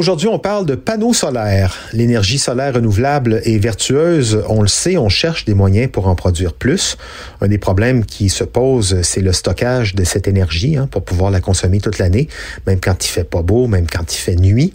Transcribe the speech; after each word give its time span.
Aujourd'hui, 0.00 0.28
on 0.28 0.38
parle 0.38 0.64
de 0.64 0.76
panneaux 0.76 1.12
solaires. 1.12 1.76
L'énergie 1.92 2.38
solaire 2.38 2.72
renouvelable 2.72 3.42
est 3.44 3.58
vertueuse. 3.58 4.42
On 4.48 4.62
le 4.62 4.66
sait, 4.66 4.96
on 4.96 5.10
cherche 5.10 5.44
des 5.44 5.52
moyens 5.52 5.90
pour 5.92 6.08
en 6.08 6.14
produire 6.14 6.54
plus. 6.54 6.96
Un 7.42 7.48
des 7.48 7.58
problèmes 7.58 8.06
qui 8.06 8.30
se 8.30 8.42
pose, 8.42 9.02
c'est 9.02 9.20
le 9.20 9.34
stockage 9.34 9.94
de 9.94 10.02
cette 10.04 10.26
énergie 10.26 10.78
hein, 10.78 10.88
pour 10.90 11.02
pouvoir 11.02 11.30
la 11.30 11.42
consommer 11.42 11.80
toute 11.80 11.98
l'année, 11.98 12.28
même 12.66 12.80
quand 12.80 13.04
il 13.04 13.08
fait 13.08 13.24
pas 13.24 13.42
beau, 13.42 13.66
même 13.66 13.86
quand 13.86 14.10
il 14.10 14.16
fait 14.16 14.36
nuit. 14.36 14.72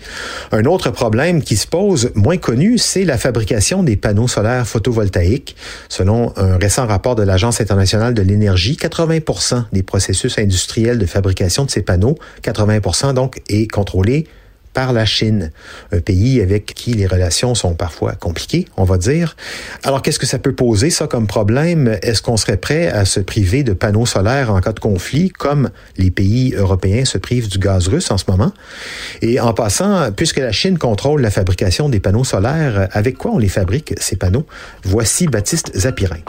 Un 0.51 0.65
autre 0.65 0.91
problème 0.91 1.41
qui 1.41 1.55
se 1.55 1.65
pose, 1.65 2.11
moins 2.13 2.37
connu, 2.37 2.77
c'est 2.77 3.03
la 3.03 3.17
fabrication 3.17 3.81
des 3.81 3.95
panneaux 3.95 4.27
solaires 4.27 4.67
photovoltaïques. 4.67 5.55
Selon 5.89 6.33
un 6.35 6.57
récent 6.57 6.85
rapport 6.85 7.15
de 7.15 7.23
l'Agence 7.23 7.61
internationale 7.61 8.13
de 8.13 8.21
l'énergie, 8.21 8.77
80 8.77 9.69
des 9.73 9.81
processus 9.81 10.37
industriels 10.37 10.99
de 10.99 11.07
fabrication 11.07 11.65
de 11.65 11.71
ces 11.71 11.81
panneaux, 11.81 12.15
80 12.43 13.13
donc, 13.15 13.41
est 13.49 13.65
contrôlé 13.71 14.27
par 14.75 14.93
la 14.93 15.05
Chine, 15.05 15.51
un 15.93 16.01
pays 16.01 16.41
avec 16.41 16.65
qui 16.65 16.93
les 16.93 17.07
relations 17.07 17.55
sont 17.55 17.73
parfois 17.73 18.11
compliquées, 18.11 18.67
on 18.75 18.83
va 18.83 18.97
dire. 18.97 19.35
Alors 19.83 20.01
qu'est-ce 20.01 20.19
que 20.19 20.25
ça 20.25 20.37
peut 20.37 20.53
poser 20.53 20.89
ça 20.89 21.07
comme 21.07 21.27
problème? 21.27 21.97
Est-ce 22.03 22.21
qu'on 22.21 22.37
serait 22.37 22.57
prêt 22.57 22.89
à 22.89 23.05
se 23.05 23.21
priver 23.21 23.63
de 23.63 23.71
panneaux 23.73 24.05
solaires 24.05 24.51
en 24.53 24.59
cas 24.59 24.73
de 24.73 24.81
conflit 24.81 25.29
comme 25.29 25.69
les 25.97 26.11
pays 26.11 26.53
européens 26.53 27.05
se 27.05 27.17
privent 27.17 27.47
du 27.47 27.57
gaz 27.57 27.87
russe 27.87 28.11
en 28.11 28.17
ce 28.17 28.25
moment? 28.27 28.51
Et 29.21 29.39
en 29.39 29.53
passant, 29.53 30.11
puisque 30.11 30.39
la 30.39 30.51
Chine 30.51 30.77
contrôle 30.77 31.21
la 31.21 31.31
fabrication 31.31 31.87
des 31.87 32.01
panneaux 32.01 32.25
solaires, 32.25 32.89
avec 32.91 33.17
quoi 33.17 33.31
on 33.31 33.37
les 33.37 33.47
fabrique 33.47 33.93
ces 33.97 34.17
panneaux? 34.17 34.45
Voici 34.83 35.27
Baptiste 35.27 35.71
Zapirin. 35.75 36.19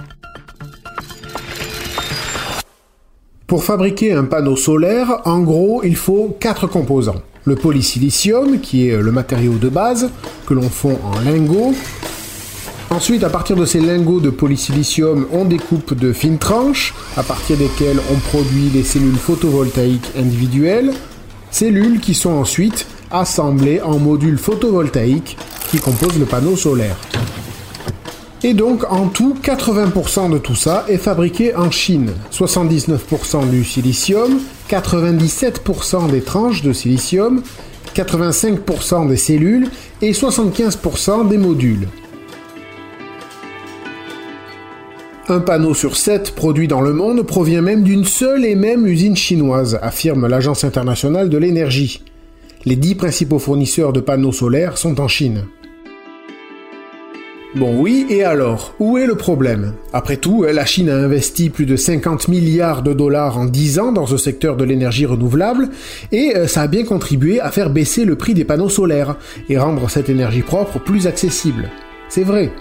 Pour 3.49 3.65
fabriquer 3.65 4.13
un 4.13 4.25
panneau 4.25 4.55
solaire, 4.57 5.21
en 5.25 5.41
gros, 5.41 5.83
il 5.83 5.97
faut 5.97 6.37
quatre 6.39 6.69
composants 6.69 7.23
le 7.47 7.55
polysilicium, 7.55 8.61
qui 8.61 8.89
est 8.89 9.01
le 9.01 9.13
matériau 9.13 9.55
de 9.55 9.69
base, 9.69 10.11
que 10.47 10.53
l'on 10.53 10.69
fond 10.69 10.99
en 11.03 11.19
lingots. 11.21 11.75
Ensuite, 12.91 13.25
à 13.25 13.31
partir 13.31 13.57
de 13.57 13.65
ces 13.65 13.81
lingots 13.81 14.21
de 14.21 14.31
polysilicium, 14.31 15.27
on 15.33 15.45
découpe 15.45 15.95
de 15.95 16.13
fines 16.13 16.39
tranches, 16.39 16.95
à 17.17 17.23
partir 17.23 17.57
desquelles 17.57 18.01
on 18.13 18.17
produit 18.17 18.71
les 18.73 18.85
cellules 18.85 19.17
photovoltaïques 19.17 20.11
individuelles, 20.19 20.93
cellules 21.51 22.01
qui 22.01 22.15
sont 22.15 22.31
ensuite 22.31 22.87
assemblées 23.11 23.81
en 23.81 23.99
modules 23.99 24.39
photovoltaïques 24.39 25.37
qui 25.71 25.79
composent 25.79 26.19
le 26.19 26.27
panneau 26.27 26.57
solaire. 26.57 26.97
Et 28.43 28.55
donc 28.55 28.85
en 28.91 29.09
tout, 29.09 29.37
80% 29.43 30.31
de 30.31 30.39
tout 30.39 30.55
ça 30.55 30.85
est 30.89 30.99
fabriqué 30.99 31.55
en 31.57 31.71
Chine. 31.71 32.13
79% 32.33 33.49
du 33.49 33.65
silicium, 33.65 34.41
97% 34.69 36.11
des 36.11 36.21
tranches 36.21 36.63
de 36.63 36.73
silicium, 36.73 37.43
85% 37.95 39.09
des 39.09 39.17
cellules 39.17 39.71
et 40.03 40.13
75% 40.13 41.29
des 41.29 41.39
modules. 41.39 41.89
Un 45.29 45.41
panneau 45.41 45.75
sur 45.75 45.97
7 45.97 46.37
produit 46.37 46.69
dans 46.69 46.81
le 46.81 46.93
monde 46.93 47.23
provient 47.23 47.63
même 47.63 47.83
d'une 47.83 48.05
seule 48.05 48.45
et 48.45 48.55
même 48.55 48.87
usine 48.87 49.17
chinoise, 49.17 49.77
affirme 49.83 50.29
l'Agence 50.29 50.63
internationale 50.63 51.31
de 51.31 51.39
l'énergie. 51.39 52.05
Les 52.65 52.77
10 52.77 52.95
principaux 52.95 53.41
fournisseurs 53.41 53.93
de 53.93 54.01
panneaux 54.01 54.31
solaires 54.31 54.79
sont 54.79 55.01
en 55.01 55.09
Chine. 55.09 55.47
Bon 57.57 57.75
oui, 57.81 58.05
et 58.11 58.23
alors? 58.23 58.75
Où 58.81 58.99
est 58.99 59.07
le 59.07 59.15
problème? 59.15 59.73
Après 59.95 60.19
tout, 60.19 60.43
la 60.43 60.67
Chine 60.67 60.91
a 60.91 60.95
investi 60.95 61.49
plus 61.49 61.65
de 61.65 61.75
50 61.75 62.29
milliards 62.29 62.83
de 62.83 62.93
dollars 62.93 63.39
en 63.39 63.47
10 63.47 63.79
ans 63.79 63.93
dans 63.93 64.05
ce 64.05 64.19
secteur 64.19 64.59
de 64.59 64.65
l'énergie 64.65 65.07
renouvelable, 65.07 65.71
et 66.13 66.37
euh, 66.37 66.49
ça 66.49 66.61
a 66.61 66.67
bien 66.67 66.85
contribué 66.85 67.41
à 67.41 67.51
faire 67.51 67.71
baisser 67.71 68.05
le 68.05 68.17
prix 68.17 68.35
des 68.35 68.45
panneaux 68.45 68.69
solaires, 68.69 69.17
et 69.49 69.57
rendre 69.57 69.89
cette 69.89 70.11
énergie 70.11 70.43
propre 70.43 70.79
plus 70.79 71.07
accessible. 71.07 71.71
C'est 72.11 72.25
vrai. 72.25 72.53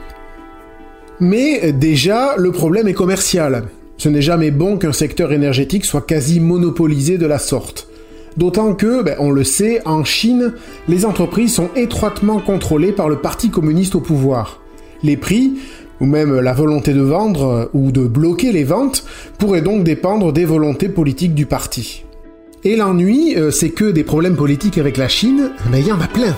Mais 1.19 1.59
euh, 1.65 1.71
déjà, 1.73 2.35
le 2.37 2.53
problème 2.53 2.87
est 2.87 2.93
commercial. 2.93 3.63
Ce 3.97 4.07
n'est 4.07 4.21
jamais 4.21 4.51
bon 4.51 4.77
qu'un 4.77 4.93
secteur 4.93 5.33
énergétique 5.33 5.83
soit 5.83 6.05
quasi 6.05 6.39
monopolisé 6.39 7.17
de 7.17 7.25
la 7.25 7.39
sorte. 7.39 7.89
D'autant 8.37 8.73
que, 8.73 9.03
ben, 9.03 9.17
on 9.19 9.31
le 9.31 9.43
sait, 9.43 9.81
en 9.85 10.05
Chine, 10.05 10.53
les 10.87 11.03
entreprises 11.03 11.53
sont 11.53 11.69
étroitement 11.75 12.39
contrôlées 12.39 12.93
par 12.93 13.09
le 13.09 13.17
Parti 13.17 13.49
communiste 13.49 13.95
au 13.95 13.99
pouvoir. 13.99 14.61
Les 15.03 15.17
prix, 15.17 15.53
ou 16.01 16.05
même 16.05 16.39
la 16.39 16.53
volonté 16.53 16.93
de 16.93 17.01
vendre 17.01 17.43
euh, 17.45 17.65
ou 17.73 17.91
de 17.91 18.05
bloquer 18.05 18.51
les 18.51 18.63
ventes, 18.63 19.05
pourraient 19.37 19.61
donc 19.61 19.83
dépendre 19.83 20.33
des 20.33 20.45
volontés 20.45 20.89
politiques 20.89 21.33
du 21.33 21.45
parti. 21.45 22.03
Et 22.63 22.75
l'ennui, 22.75 23.35
euh, 23.37 23.51
c'est 23.51 23.69
que 23.69 23.91
des 23.91 24.03
problèmes 24.03 24.35
politiques 24.35 24.77
avec 24.77 24.97
la 24.97 25.07
Chine, 25.07 25.51
mais 25.69 25.81
il 25.81 25.87
y 25.87 25.91
en 25.91 26.01
a 26.01 26.07
plein. 26.07 26.35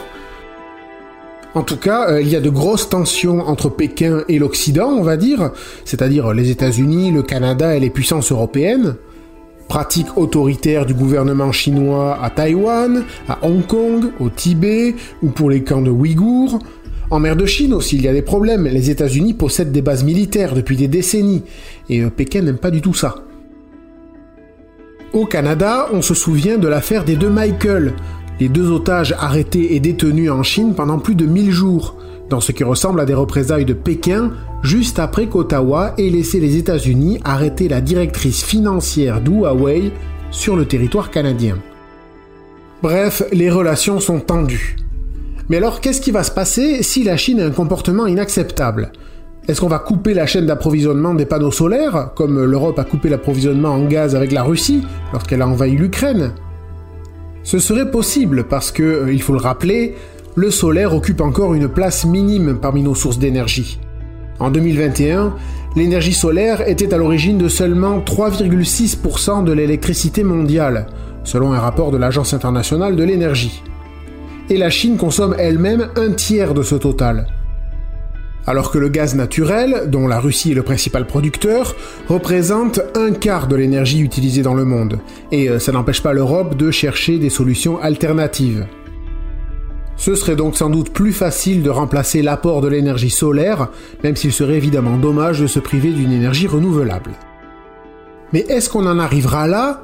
En 1.53 1.63
tout 1.63 1.77
cas, 1.77 2.09
euh, 2.09 2.21
il 2.21 2.29
y 2.29 2.35
a 2.35 2.41
de 2.41 2.49
grosses 2.49 2.89
tensions 2.89 3.47
entre 3.47 3.69
Pékin 3.69 4.23
et 4.27 4.37
l'Occident, 4.37 4.89
on 4.89 5.03
va 5.03 5.17
dire, 5.17 5.51
c'est-à-dire 5.85 6.33
les 6.33 6.51
États-Unis, 6.51 7.11
le 7.11 7.23
Canada 7.23 7.75
et 7.75 7.79
les 7.79 7.89
puissances 7.89 8.31
européennes. 8.31 8.95
Pratiques 9.67 10.17
autoritaires 10.17 10.85
du 10.85 10.93
gouvernement 10.93 11.51
chinois 11.51 12.19
à 12.21 12.29
Taïwan, 12.29 13.03
à 13.27 13.39
Hong 13.41 13.65
Kong, 13.65 14.11
au 14.19 14.29
Tibet, 14.29 14.95
ou 15.21 15.29
pour 15.29 15.49
les 15.49 15.63
camps 15.63 15.81
de 15.81 15.89
Ouïghours, 15.89 16.59
en 17.09 17.19
mer 17.19 17.35
de 17.35 17.45
Chine 17.45 17.73
aussi, 17.73 17.95
il 17.95 18.03
y 18.03 18.07
a 18.07 18.13
des 18.13 18.21
problèmes. 18.21 18.65
Les 18.65 18.89
États-Unis 18.89 19.33
possèdent 19.33 19.71
des 19.71 19.81
bases 19.81 20.03
militaires 20.03 20.53
depuis 20.53 20.75
des 20.75 20.87
décennies, 20.87 21.43
et 21.89 22.01
euh, 22.01 22.09
Pékin 22.09 22.41
n'aime 22.41 22.57
pas 22.57 22.71
du 22.71 22.81
tout 22.81 22.93
ça. 22.93 23.15
Au 25.13 25.25
Canada, 25.25 25.87
on 25.93 26.01
se 26.01 26.13
souvient 26.13 26.57
de 26.57 26.67
l'affaire 26.67 27.05
des 27.05 27.15
deux 27.15 27.29
Michael, 27.29 27.93
les 28.39 28.49
deux 28.49 28.69
otages 28.69 29.15
arrêtés 29.17 29.75
et 29.75 29.79
détenus 29.79 30.29
en 30.29 30.43
Chine 30.43 30.73
pendant 30.75 30.99
plus 30.99 31.15
de 31.15 31.25
1000 31.25 31.51
jours, 31.51 31.95
dans 32.29 32.41
ce 32.41 32.51
qui 32.51 32.63
ressemble 32.65 32.99
à 32.99 33.05
des 33.05 33.13
représailles 33.13 33.65
de 33.65 33.73
Pékin, 33.73 34.31
juste 34.61 34.99
après 34.99 35.27
qu'Ottawa 35.27 35.93
ait 35.97 36.09
laissé 36.09 36.39
les 36.41 36.57
États-Unis 36.57 37.19
arrêter 37.23 37.69
la 37.69 37.79
directrice 37.79 38.43
financière 38.43 39.21
d'Huawei 39.21 39.91
sur 40.29 40.57
le 40.57 40.65
territoire 40.65 41.09
canadien. 41.09 41.57
Bref, 42.83 43.23
les 43.31 43.49
relations 43.49 43.99
sont 43.99 44.19
tendues. 44.19 44.75
Mais 45.49 45.57
alors, 45.57 45.79
qu'est-ce 45.79 46.01
qui 46.01 46.11
va 46.11 46.23
se 46.23 46.31
passer 46.31 46.83
si 46.83 47.03
la 47.03 47.15
Chine 47.15 47.39
a 47.39 47.45
un 47.45 47.51
comportement 47.51 48.05
inacceptable? 48.05 48.91
Est-ce 49.47 49.61
qu'on 49.61 49.69
va 49.69 49.79
couper 49.79 50.13
la 50.13 50.25
chaîne 50.25 50.45
d'approvisionnement 50.45 51.13
des 51.13 51.25
panneaux 51.25 51.51
solaires, 51.51 52.11
comme 52.15 52.43
l'Europe 52.43 52.77
a 52.79 52.83
coupé 52.83 53.07
l'approvisionnement 53.07 53.69
en 53.69 53.85
gaz 53.85 54.13
avec 54.13 54.33
la 54.33 54.43
Russie 54.43 54.83
lorsqu'elle 55.13 55.41
a 55.41 55.47
envahi 55.47 55.77
l'Ukraine? 55.77 56.33
Ce 57.43 57.59
serait 57.59 57.89
possible 57.89 58.43
parce 58.43 58.73
que, 58.73 58.83
euh, 58.83 59.13
il 59.13 59.21
faut 59.21 59.31
le 59.31 59.39
rappeler, 59.39 59.95
le 60.35 60.51
solaire 60.51 60.93
occupe 60.93 61.21
encore 61.21 61.53
une 61.53 61.69
place 61.69 62.03
minime 62.03 62.57
parmi 62.61 62.83
nos 62.83 62.93
sources 62.93 63.19
d'énergie. 63.19 63.79
En 64.39 64.51
2021, 64.51 65.33
l'énergie 65.77 66.13
solaire 66.13 66.67
était 66.67 66.93
à 66.93 66.97
l'origine 66.97 67.37
de 67.37 67.47
seulement 67.47 67.99
3,6% 68.01 69.45
de 69.45 69.53
l'électricité 69.53 70.25
mondiale, 70.25 70.87
selon 71.23 71.53
un 71.53 71.59
rapport 71.59 71.91
de 71.91 71.97
l'Agence 71.97 72.33
internationale 72.33 72.97
de 72.97 73.03
l'énergie 73.03 73.63
et 74.49 74.57
la 74.57 74.69
Chine 74.69 74.97
consomme 74.97 75.35
elle-même 75.37 75.89
un 75.95 76.11
tiers 76.11 76.53
de 76.53 76.63
ce 76.63 76.75
total. 76.75 77.27
Alors 78.45 78.71
que 78.71 78.77
le 78.77 78.87
gaz 78.87 79.13
naturel, 79.13 79.83
dont 79.87 80.07
la 80.07 80.19
Russie 80.19 80.51
est 80.51 80.55
le 80.55 80.63
principal 80.63 81.05
producteur, 81.05 81.75
représente 82.07 82.79
un 82.95 83.11
quart 83.11 83.47
de 83.47 83.57
l'énergie 83.57 83.99
utilisée 83.99 84.41
dans 84.41 84.53
le 84.53 84.63
monde, 84.63 84.99
et 85.33 85.49
euh, 85.49 85.59
ça 85.59 85.73
n'empêche 85.73 86.01
pas 86.01 86.13
l'Europe 86.13 86.55
de 86.55 86.71
chercher 86.71 87.17
des 87.19 87.29
solutions 87.29 87.77
alternatives. 87.81 88.65
Ce 89.97 90.15
serait 90.15 90.35
donc 90.37 90.55
sans 90.55 90.69
doute 90.69 90.93
plus 90.93 91.11
facile 91.11 91.61
de 91.61 91.69
remplacer 91.69 92.21
l'apport 92.21 92.61
de 92.61 92.69
l'énergie 92.69 93.09
solaire, 93.09 93.69
même 94.03 94.15
s'il 94.15 94.31
serait 94.31 94.55
évidemment 94.55 94.97
dommage 94.97 95.41
de 95.41 95.47
se 95.47 95.59
priver 95.59 95.91
d'une 95.91 96.13
énergie 96.13 96.47
renouvelable. 96.47 97.11
Mais 98.31 98.45
est-ce 98.47 98.69
qu'on 98.69 98.85
en 98.85 98.99
arrivera 98.99 99.47
là? 99.47 99.81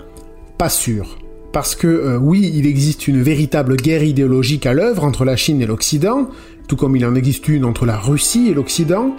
Pas 0.58 0.70
sûr 0.70 1.18
parce 1.54 1.76
que 1.76 1.88
euh, 1.88 2.18
oui, 2.18 2.52
il 2.54 2.66
existe 2.66 3.08
une 3.08 3.22
véritable 3.22 3.78
guerre 3.78 4.04
idéologique 4.04 4.66
à 4.66 4.74
l'œuvre 4.74 5.06
entre 5.06 5.24
la 5.24 5.38
Chine 5.38 5.62
et 5.62 5.66
l'Occident, 5.66 6.30
tout 6.68 6.76
comme 6.76 6.96
il 6.96 7.06
en 7.06 7.16
existe 7.16 7.48
une 7.48 7.64
entre 7.64 7.86
la 7.86 7.98
Russie 7.98 8.50
et 8.50 8.54
l'Occident, 8.54 9.16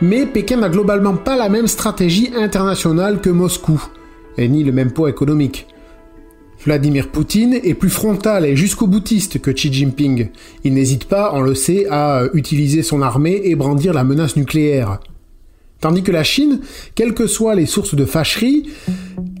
mais 0.00 0.26
Pékin 0.26 0.56
n'a 0.56 0.70
globalement 0.70 1.14
pas 1.14 1.36
la 1.36 1.48
même 1.48 1.66
stratégie 1.66 2.30
internationale 2.34 3.20
que 3.20 3.30
Moscou, 3.30 3.80
et 4.38 4.48
ni 4.48 4.64
le 4.64 4.72
même 4.72 4.92
poids 4.92 5.10
économique. 5.10 5.66
Vladimir 6.64 7.08
Poutine 7.08 7.54
est 7.54 7.74
plus 7.74 7.90
frontal 7.90 8.44
et 8.44 8.56
jusqu'au 8.56 8.86
boutiste 8.86 9.40
que 9.40 9.50
Xi 9.50 9.72
Jinping. 9.72 10.30
Il 10.64 10.74
n'hésite 10.74 11.04
pas, 11.04 11.32
on 11.34 11.40
le 11.40 11.54
sait, 11.54 11.86
à 11.88 12.24
utiliser 12.32 12.82
son 12.82 13.02
armée 13.02 13.42
et 13.44 13.54
brandir 13.54 13.92
la 13.92 14.02
menace 14.02 14.36
nucléaire. 14.36 14.98
Tandis 15.80 16.02
que 16.02 16.10
la 16.10 16.24
Chine, 16.24 16.60
quelles 16.96 17.14
que 17.14 17.28
soient 17.28 17.54
les 17.54 17.66
sources 17.66 17.94
de 17.94 18.04
fâcherie, 18.04 18.70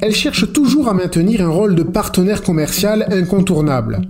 elle 0.00 0.14
cherche 0.14 0.52
toujours 0.52 0.88
à 0.88 0.94
maintenir 0.94 1.42
un 1.42 1.50
rôle 1.50 1.74
de 1.74 1.82
partenaire 1.82 2.42
commercial 2.42 3.06
incontournable. 3.10 4.00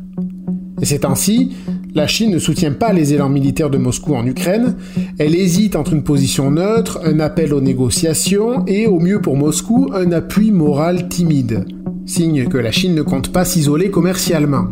Et 0.81 0.85
ces 0.85 1.01
temps-ci, 1.01 1.53
la 1.95 2.07
Chine 2.07 2.31
ne 2.31 2.39
soutient 2.39 2.73
pas 2.73 2.93
les 2.93 3.15
élans 3.15 3.29
militaires 3.29 3.71
de 3.71 3.79
Moscou 3.79 4.15
en 4.15 4.27
Ukraine, 4.27 4.77
elle 5.19 5.35
hésite 5.35 5.75
entre 5.75 5.95
une 5.95 6.05
position 6.05 6.51
neutre, 6.51 7.01
un 7.05 7.19
appel 7.19 7.53
aux 7.55 7.61
négociations 7.61 8.65
et, 8.67 8.87
au 8.87 9.01
mieux 9.01 9.21
pour 9.21 9.37
Moscou, 9.37 9.91
un 9.95 10.13
appui 10.13 10.53
moral 10.53 11.09
timide, 11.09 11.65
signe 12.07 12.47
que 12.47 12.59
la 12.59 12.71
Chine 12.71 12.95
ne 12.95 13.03
compte 13.03 13.33
pas 13.33 13.45
s'isoler 13.45 13.91
commercialement. 13.91 14.67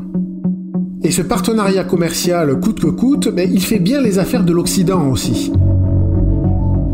Et 1.03 1.11
ce 1.11 1.23
partenariat 1.23 1.85
commercial 1.85 2.59
coûte 2.61 2.81
que 2.81 2.89
coûte, 2.89 3.29
il 3.37 3.63
fait 3.63 3.79
bien 3.79 4.01
les 4.01 4.19
affaires 4.19 4.45
de 4.45 4.53
l'Occident 4.53 5.09
aussi. 5.09 5.53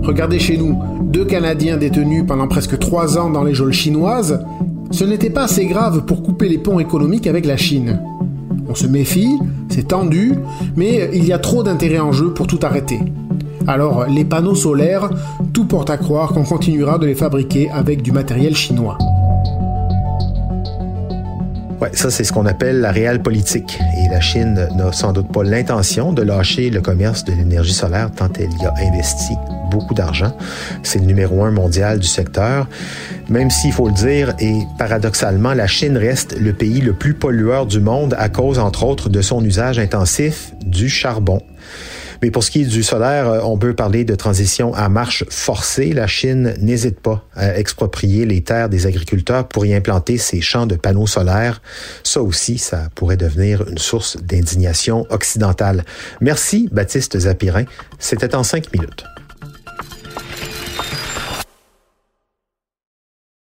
Regardez 0.03 0.41
chez 0.41 0.57
nous, 0.57 0.79
deux 1.05 1.25
Canadiens 1.25 1.77
détenus 1.77 2.25
pendant 2.27 2.49
presque 2.49 2.79
trois 2.79 3.19
ans 3.19 3.31
dans 3.31 3.45
les 3.45 3.55
geôles 3.55 3.73
chinoises, 3.73 4.45
ce 4.91 5.05
n'était 5.05 5.31
pas 5.31 5.45
assez 5.45 5.67
grave 5.67 6.05
pour 6.05 6.23
couper 6.23 6.49
les 6.49 6.59
ponts 6.59 6.81
économiques 6.81 7.27
avec 7.27 7.47
la 7.47 7.57
Chine. 7.57 8.01
On 8.69 8.75
se 8.75 8.87
méfie, 8.87 9.39
c'est 9.69 9.89
tendu, 9.89 10.35
mais 10.77 11.11
il 11.15 11.25
y 11.25 11.33
a 11.33 11.39
trop 11.39 11.63
d'intérêt 11.63 12.01
en 12.01 12.13
jeu 12.13 12.35
pour 12.35 12.47
tout 12.47 12.59
arrêter. 12.63 13.01
Alors 13.67 14.07
les 14.07 14.25
panneaux 14.25 14.57
solaires, 14.57 15.09
tout 15.53 15.67
porte 15.67 15.91
à 15.91 15.97
croire 15.97 16.33
qu'on 16.33 16.45
continuera 16.45 16.99
de 16.99 17.07
les 17.07 17.15
fabriquer 17.15 17.71
avec 17.71 18.03
du 18.03 18.11
matériel 18.11 18.57
chinois. 18.57 18.99
Ouais, 21.83 21.91
ça 21.95 22.13
c'est 22.13 22.23
ce 22.23 22.33
qu'on 22.33 22.47
appelle 22.47 22.81
la 22.81 22.93
réelle 22.93 23.21
politique. 23.21 23.77
Et 23.99 24.09
la 24.09 24.21
Chine 24.21 24.69
n'a 24.77 24.93
sans 24.93 25.13
doute 25.13 25.33
pas 25.33 25.43
l'intention 25.43 26.13
de 26.13 26.23
lâcher 26.23 26.71
le 26.71 26.81
commerce 26.81 27.25
de 27.25 27.33
l'énergie 27.33 27.73
solaire 27.73 28.09
tant 28.15 28.29
elle 28.39 28.53
y 28.61 28.65
a 28.65 28.73
investi 28.87 29.33
beaucoup 29.69 29.93
d'argent. 29.93 30.33
C'est 30.85 31.01
le 31.01 31.07
numéro 31.07 31.43
un 31.43 31.51
mondial 31.51 31.99
du 31.99 32.07
secteur. 32.07 32.69
Même 33.29 33.51
s'il 33.51 33.73
faut 33.73 33.89
le 33.89 33.95
dire, 33.95 34.33
et 34.39 34.61
paradoxalement, 34.79 35.55
la 35.55 35.67
Chine 35.67 35.97
reste 35.97 36.39
le 36.39 36.53
pays 36.53 36.81
le 36.81 36.93
plus 36.93 37.15
pollueur 37.15 37.67
du 37.67 37.81
monde 37.81 38.15
à 38.17 38.29
cause, 38.29 38.61
entre 38.61 38.85
autres, 38.85 39.09
de 39.09 39.21
son 39.21 39.45
usage 39.45 39.81
intensif 39.81 40.53
du 40.65 40.89
charbon. 40.89 41.43
Mais 42.23 42.31
pour 42.31 42.45
ce 42.45 42.51
qui 42.51 42.63
est 42.63 42.67
du 42.67 42.83
solaire, 42.83 43.29
euh, 43.29 43.41
on 43.43 43.59
peut 43.59 43.75
parler 43.75 44.05
de 44.05 44.15
transition 44.15 44.73
à 44.75 44.89
marche 44.89 45.25
forcée. 45.29 45.93
La 45.93 46.07
Chine 46.07 46.55
n'hésite 46.61 47.01
pas 47.01 47.25
à 47.35 47.59
exproprier 47.59 48.25
les 48.25 48.43
terres 48.43 48.69
des 48.69 48.87
agriculteurs 48.87 49.49
pour 49.49 49.67
y 49.67 49.75
implanter 49.75 50.19
ses 50.19 50.41
champs 50.41 50.67
de 50.67 50.77
panneaux 50.77 51.09
solaires. 51.09 51.61
Ça 52.05 52.23
aussi, 52.23 52.59
ça 52.59 52.89
pourrait 52.95 53.17
devenir 53.17 53.69
une 53.69 53.79
source 53.79 54.17
d'indignation 54.17 55.05
occidentale. 55.11 55.85
Merci, 56.21 56.69
Baptiste 56.71 57.19
Zapirin. 57.19 57.65
C'était 57.99 58.35
en 58.35 58.45
cinq 58.45 58.73
minutes. 58.73 59.05